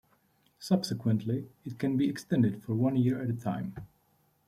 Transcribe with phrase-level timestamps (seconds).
[0.57, 3.75] Subsequently, it can be extended for one year at a time.